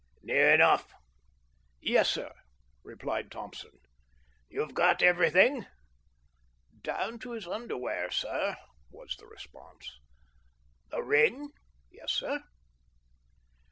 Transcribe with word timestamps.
"Near 0.23 0.51
enough." 0.55 0.95
"Yes, 1.79 2.09
sir," 2.09 2.33
replied 2.83 3.29
Thompson. 3.29 3.69
"You've 4.49 4.73
got 4.73 5.03
everything?" 5.03 5.67
"Down 6.81 7.19
to 7.19 7.33
his 7.33 7.45
under 7.45 7.77
wear, 7.77 8.09
sir," 8.09 8.57
was 8.89 9.15
the 9.17 9.27
response. 9.27 9.91
"The 10.89 11.03
ring?" 11.03 11.49
"Yes, 11.91 12.13
sir." 12.13 12.41